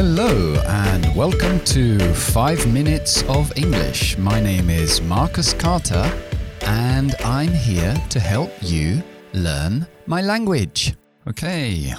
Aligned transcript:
Hello, 0.00 0.54
and 0.68 1.12
welcome 1.16 1.58
to 1.64 1.98
5 2.14 2.72
Minutes 2.72 3.24
of 3.24 3.52
English. 3.56 4.16
My 4.16 4.40
name 4.40 4.70
is 4.70 5.02
Marcus 5.02 5.52
Carter, 5.52 6.08
and 6.60 7.16
I'm 7.24 7.48
here 7.48 7.96
to 8.10 8.20
help 8.20 8.52
you 8.60 9.02
learn 9.32 9.88
my 10.06 10.22
language. 10.22 10.94
Ok, 11.28 11.42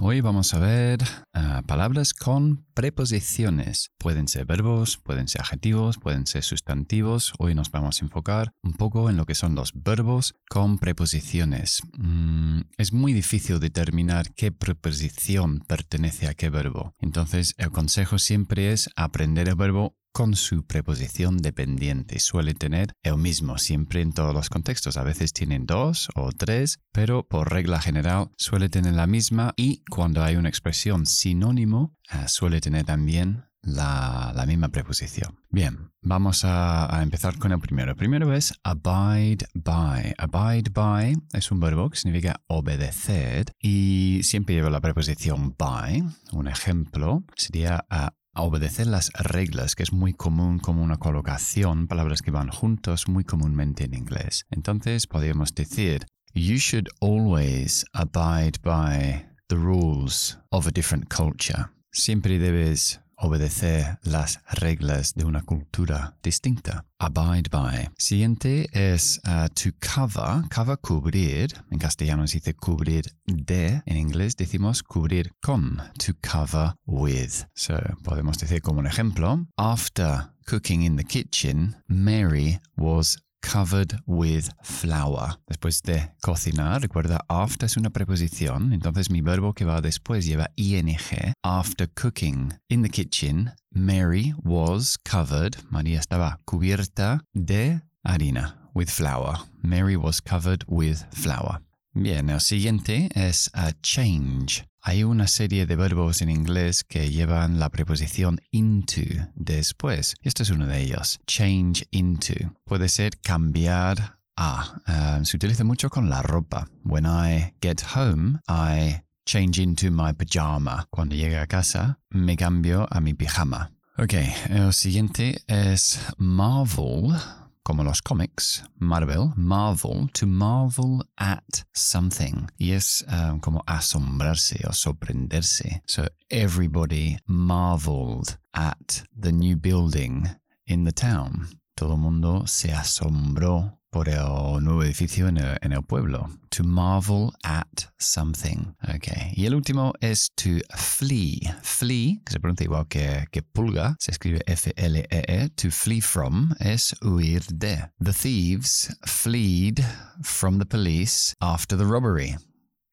hoy 0.00 0.20
vamos 0.20 0.52
a 0.52 0.58
ver 0.58 0.98
uh, 1.36 1.64
palabras 1.64 2.12
con 2.12 2.66
preposiciones. 2.74 3.92
Pueden 3.96 4.26
ser 4.26 4.46
verbos, 4.46 4.98
pueden 4.98 5.28
ser 5.28 5.42
adjetivos, 5.42 5.96
pueden 5.98 6.26
ser 6.26 6.42
sustantivos. 6.42 7.32
Hoy 7.38 7.54
nos 7.54 7.70
vamos 7.70 8.02
a 8.02 8.04
enfocar 8.04 8.52
un 8.64 8.72
poco 8.72 9.08
en 9.10 9.16
lo 9.16 9.24
que 9.24 9.36
son 9.36 9.54
los 9.54 9.74
verbos 9.80 10.34
con 10.50 10.78
preposiciones. 10.78 11.82
Mm, 11.96 12.62
es 12.78 12.92
muy 12.92 13.12
difícil 13.12 13.60
determinar 13.60 14.34
qué 14.34 14.50
preposición 14.50 15.60
pertenece 15.68 16.26
a 16.26 16.34
qué 16.34 16.50
verbo. 16.50 16.92
Entonces, 16.98 17.54
el 17.58 17.70
consejo 17.70 18.18
siempre 18.18 18.72
es 18.72 18.90
aprender 18.96 19.48
el 19.48 19.54
verbo 19.54 19.94
con 20.12 20.36
su 20.36 20.64
preposición 20.66 21.38
dependiente. 21.38 22.18
Suele 22.20 22.54
tener 22.54 22.92
el 23.02 23.16
mismo 23.16 23.58
siempre 23.58 24.00
en 24.00 24.12
todos 24.12 24.34
los 24.34 24.48
contextos. 24.50 24.96
A 24.96 25.02
veces 25.02 25.32
tienen 25.32 25.66
dos 25.66 26.08
o 26.14 26.32
tres, 26.32 26.80
pero 26.92 27.26
por 27.26 27.50
regla 27.50 27.80
general 27.80 28.30
suele 28.36 28.68
tener 28.68 28.94
la 28.94 29.06
misma 29.06 29.54
y 29.56 29.82
cuando 29.90 30.22
hay 30.22 30.36
una 30.36 30.48
expresión 30.48 31.06
sinónimo 31.06 31.96
eh, 32.12 32.28
suele 32.28 32.60
tener 32.60 32.84
también 32.84 33.44
la, 33.62 34.44
misma 34.46 34.68
preposición. 34.68 35.38
Bien, 35.48 35.92
vamos 36.00 36.44
a, 36.44 37.00
empezar 37.02 37.38
con 37.38 37.52
el 37.52 37.60
primero. 37.60 37.96
Primero 37.96 38.34
es 38.34 38.54
abide 38.64 39.46
by. 39.54 40.14
Abide 40.18 40.70
by 40.70 41.16
es 41.32 41.50
un 41.50 41.60
verbo 41.60 41.88
que 41.90 41.96
significa 41.96 42.42
obedecer 42.48 43.52
y 43.60 44.20
siempre 44.24 44.56
lleva 44.56 44.70
la 44.70 44.80
preposición 44.80 45.54
by. 45.56 46.02
Un 46.32 46.48
ejemplo 46.48 47.24
sería 47.36 47.86
a 47.88 48.14
a 48.34 48.42
obedecer 48.42 48.86
las 48.86 49.10
reglas, 49.12 49.74
que 49.74 49.82
es 49.82 49.92
muy 49.92 50.12
común 50.12 50.58
como 50.58 50.82
una 50.82 50.96
colocación, 50.96 51.86
palabras 51.86 52.22
que 52.22 52.30
van 52.30 52.48
juntos 52.48 53.08
muy 53.08 53.24
comúnmente 53.24 53.84
en 53.84 53.94
inglés. 53.94 54.44
Entonces 54.50 55.06
podríamos 55.06 55.54
decir, 55.54 56.06
you 56.34 56.56
should 56.56 56.88
always 57.00 57.84
abide 57.92 58.58
by 58.62 59.26
the 59.48 59.56
rules 59.56 60.38
of 60.50 60.66
a 60.66 60.70
different 60.70 61.12
culture. 61.12 61.66
Siempre 61.92 62.38
debes 62.38 63.00
obedecer 63.16 63.98
las 64.02 64.40
reglas 64.50 65.14
de 65.14 65.24
una 65.24 65.42
cultura 65.42 66.16
distinta. 66.22 66.84
Abide 66.98 67.48
by. 67.50 67.90
Siguiente 67.98 68.68
es 68.72 69.20
uh, 69.26 69.48
to 69.48 69.70
cover. 69.80 70.42
Cover, 70.54 70.78
cubrir. 70.78 71.48
En 71.70 71.78
castellano 71.78 72.26
se 72.26 72.38
dice 72.38 72.54
cubrir 72.54 73.04
de. 73.26 73.82
En 73.86 73.96
inglés 73.96 74.36
decimos 74.36 74.82
cubrir 74.82 75.32
con. 75.40 75.76
To 76.04 76.12
cover 76.22 76.74
with. 76.86 77.44
So, 77.54 77.74
podemos 78.02 78.38
decir 78.38 78.62
como 78.62 78.80
un 78.80 78.86
ejemplo. 78.86 79.46
After 79.56 80.32
cooking 80.46 80.82
in 80.82 80.96
the 80.96 81.04
kitchen, 81.04 81.76
Mary 81.88 82.60
was 82.76 83.18
covered 83.42 84.00
with 84.06 84.48
flour. 84.62 85.38
Después 85.46 85.82
de 85.82 86.10
cocinar, 86.22 86.80
recuerda, 86.80 87.20
after 87.28 87.66
es 87.66 87.76
una 87.76 87.90
preposición, 87.90 88.72
entonces 88.72 89.10
mi 89.10 89.20
verbo 89.20 89.52
que 89.52 89.64
va 89.64 89.80
después 89.80 90.24
lleva 90.24 90.48
ing. 90.56 90.96
After 91.42 91.88
cooking 91.94 92.54
in 92.68 92.82
the 92.82 92.88
kitchen, 92.88 93.52
Mary 93.74 94.32
was 94.42 94.96
covered, 94.96 95.56
María 95.70 95.98
estaba 95.98 96.38
cubierta 96.46 97.20
de 97.34 97.82
harina, 98.04 98.70
with 98.74 98.88
flour. 98.88 99.36
Mary 99.62 99.96
was 99.96 100.20
covered 100.20 100.64
with 100.66 101.04
flour. 101.12 101.60
Bien, 101.94 102.30
el 102.30 102.40
siguiente 102.40 103.10
es 103.14 103.50
a 103.52 103.72
change. 103.82 104.64
Hay 104.84 105.04
una 105.04 105.28
serie 105.28 105.64
de 105.64 105.76
verbos 105.76 106.22
en 106.22 106.28
inglés 106.28 106.82
que 106.82 107.08
llevan 107.08 107.60
la 107.60 107.68
preposición 107.68 108.40
into 108.50 109.02
después. 109.36 110.16
Este 110.22 110.42
es 110.42 110.50
uno 110.50 110.66
de 110.66 110.80
ellos. 110.80 111.20
Change 111.24 111.86
into. 111.92 112.34
Puede 112.64 112.88
ser 112.88 113.20
cambiar 113.20 114.18
a. 114.36 114.80
Um, 114.88 115.24
se 115.24 115.36
utiliza 115.36 115.62
mucho 115.62 115.88
con 115.88 116.10
la 116.10 116.20
ropa. 116.20 116.66
When 116.82 117.06
I 117.06 117.54
get 117.62 117.80
home, 117.94 118.40
I 118.48 119.02
change 119.24 119.62
into 119.62 119.92
my 119.92 120.14
pajama. 120.14 120.88
Cuando 120.90 121.14
llegue 121.14 121.38
a 121.38 121.46
casa, 121.46 122.00
me 122.10 122.36
cambio 122.36 122.88
a 122.90 123.00
mi 123.00 123.14
pijama. 123.14 123.70
Ok, 123.98 124.14
el 124.48 124.72
siguiente 124.72 125.42
es 125.46 126.00
marvel 126.18 127.16
como 127.64 127.84
los 127.84 128.00
cómics, 128.00 128.64
Marvel, 128.78 129.32
marvel, 129.36 130.08
to 130.12 130.26
marvel 130.26 131.02
at 131.18 131.64
something. 131.72 132.48
Y 132.58 132.72
es 132.72 133.04
um, 133.08 133.40
como 133.40 133.62
asombrarse 133.66 134.60
o 134.66 134.72
sorprenderse. 134.72 135.82
So 135.86 136.06
everybody 136.30 137.18
marveled 137.26 138.36
at 138.54 139.04
the 139.16 139.32
new 139.32 139.56
building 139.56 140.28
in 140.66 140.84
the 140.84 140.92
town. 140.92 141.48
Todo 141.76 141.96
mundo 141.96 142.46
se 142.46 142.72
asombró 142.72 143.78
por 143.92 144.08
el 144.08 144.64
nuevo 144.64 144.82
edificio 144.82 145.28
en 145.28 145.36
el, 145.38 145.82
pueblo. 145.82 146.30
To 146.48 146.64
marvel 146.64 147.30
at 147.44 147.84
something. 147.98 148.74
Okay. 148.82 149.32
Y 149.36 149.44
el 149.44 149.54
último 149.54 149.92
es 150.00 150.30
to 150.34 150.60
flee. 150.74 151.40
Flee, 151.62 152.22
que 152.24 152.32
se 152.32 152.40
pronuncia 152.40 152.64
igual 152.64 152.88
que, 152.88 153.26
que 153.30 153.42
pulga, 153.42 153.94
se 154.00 154.10
escribe 154.10 154.40
F-L-E-E. 154.46 155.06
-E. 155.08 155.50
To 155.56 155.70
flee 155.70 156.00
from 156.00 156.54
es 156.58 156.94
huir 157.02 157.42
de. 157.52 157.90
The 158.00 158.12
thieves 158.14 158.96
fled 159.04 159.84
from 160.22 160.58
the 160.58 160.66
police 160.66 161.34
after 161.40 161.76
the 161.76 161.84
robbery. 161.84 162.36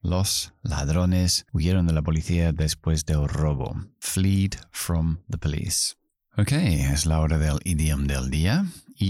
Los 0.02 0.52
ladrones 0.64 1.46
huyeron 1.54 1.88
de 1.88 1.94
la 1.94 2.02
policía 2.02 2.52
después 2.52 3.06
del 3.06 3.28
robo. 3.30 3.74
Fled 4.02 4.58
from 4.72 5.20
the 5.30 5.38
police. 5.38 5.96
Ok, 6.38 6.52
es 6.52 7.06
la 7.06 7.20
hora 7.22 7.38
del 7.38 7.60
idioma 7.64 8.06
del 8.06 8.30
día 8.30 8.66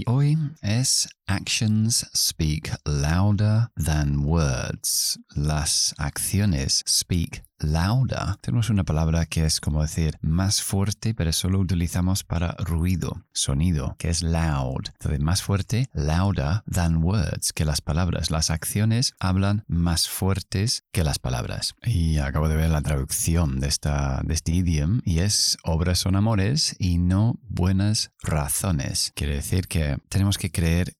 hoy 0.06 0.36
es 0.62 1.08
Actions 1.26 2.04
speak 2.14 2.70
louder 2.86 3.70
than 3.76 4.22
words. 4.24 5.18
Las 5.34 5.94
acciones 5.98 6.82
speak 6.86 7.42
louder. 7.60 8.36
Tenemos 8.40 8.70
una 8.70 8.84
palabra 8.84 9.26
que 9.26 9.44
es 9.44 9.60
como 9.60 9.82
decir 9.82 10.18
más 10.20 10.62
fuerte, 10.62 11.14
pero 11.14 11.32
solo 11.32 11.58
utilizamos 11.58 12.24
para 12.24 12.52
ruido, 12.58 13.24
sonido, 13.32 13.94
que 13.98 14.08
es 14.08 14.22
loud. 14.22 14.86
Entonces, 14.92 15.20
más 15.20 15.42
fuerte, 15.42 15.88
louder 15.92 16.62
than 16.70 17.02
words, 17.02 17.52
que 17.52 17.64
las 17.64 17.80
palabras. 17.80 18.30
Las 18.30 18.50
acciones 18.50 19.14
hablan 19.18 19.64
más 19.68 20.08
fuertes 20.08 20.84
que 20.92 21.04
las 21.04 21.18
palabras. 21.18 21.74
Y 21.84 22.18
acabo 22.18 22.48
de 22.48 22.56
ver 22.56 22.70
la 22.70 22.82
traducción 22.82 23.60
de, 23.60 23.68
esta, 23.68 24.20
de 24.24 24.34
este 24.34 24.52
idioma 24.52 25.00
y 25.04 25.20
es 25.20 25.58
obras 25.64 25.98
son 25.98 26.16
amores 26.16 26.76
y 26.78 26.98
no 26.98 27.38
buenas 27.42 28.12
razones. 28.22 29.12
Quiere 29.14 29.34
decir 29.34 29.68
que 29.68 29.98
tenemos 30.08 30.38
que 30.38 30.50
creer 30.50 30.94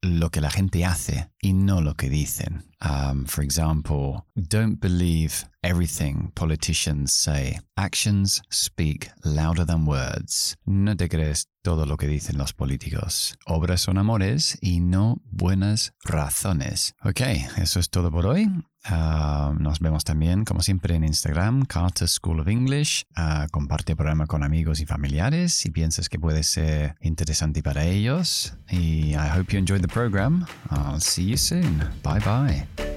lo 0.00 0.30
que 0.30 0.40
la 0.40 0.50
gente 0.50 0.84
hace 0.84 1.30
y 1.44 1.52
no 1.52 1.80
lo 1.80 1.94
que 1.94 2.08
dicen. 2.08 2.62
Um, 2.80 3.24
for 3.26 3.42
example, 3.42 4.24
don't 4.36 4.80
believe 4.80 5.44
everything 5.62 6.32
politicians 6.34 7.12
say. 7.12 7.58
Actions 7.76 8.42
speak 8.50 9.10
louder 9.24 9.64
than 9.64 9.86
words. 9.86 10.56
No 10.66 10.94
te 10.94 11.08
crees 11.08 11.46
todo 11.64 11.86
lo 11.86 11.96
que 11.96 12.06
dicen 12.06 12.36
los 12.36 12.52
políticos. 12.52 13.38
Obras 13.46 13.80
son 13.80 13.96
amores 13.96 14.58
y 14.60 14.80
no 14.80 15.22
buenas 15.30 15.94
razones. 16.04 16.94
Ok, 17.02 17.22
eso 17.56 17.80
es 17.80 17.88
todo 17.88 18.10
por 18.10 18.26
hoy. 18.26 18.46
Uh, 18.90 19.54
nos 19.58 19.80
vemos 19.80 20.04
también, 20.04 20.44
como 20.44 20.60
siempre, 20.60 20.94
en 20.94 21.04
Instagram, 21.04 21.64
Carter 21.64 22.06
School 22.06 22.40
of 22.40 22.48
English. 22.48 23.06
Uh, 23.16 23.48
comparte 23.50 23.92
el 23.92 23.96
programa 23.96 24.26
con 24.26 24.42
amigos 24.42 24.80
y 24.80 24.86
familiares 24.86 25.54
si 25.54 25.70
piensas 25.70 26.10
que 26.10 26.18
puede 26.18 26.42
ser 26.42 26.96
interesante 27.00 27.62
para 27.62 27.84
ellos. 27.84 28.54
Y 28.70 29.12
I 29.12 29.30
hope 29.34 29.50
you 29.50 29.58
enjoyed 29.58 29.80
the 29.80 29.88
program. 29.88 30.44
I'll 30.70 31.00
see 31.00 31.26
you 31.26 31.38
soon. 31.38 31.78
Bye 32.02 32.20
bye. 32.20 32.93